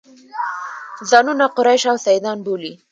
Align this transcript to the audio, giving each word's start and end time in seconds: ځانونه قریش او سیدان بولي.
ځانونه 1.09 1.45
قریش 1.55 1.83
او 1.91 1.97
سیدان 2.05 2.37
بولي. 2.45 2.71